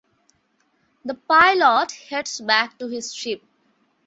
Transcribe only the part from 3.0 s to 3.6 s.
ship.